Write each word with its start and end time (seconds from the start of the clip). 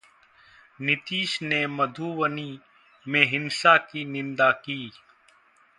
नीतीश 0.79 1.41
ने 1.41 1.59
मधुबनी 1.67 2.59
में 3.05 3.23
हिंसा 3.25 3.77
की 3.77 4.05
निंदा 4.05 4.51
की 4.65 4.81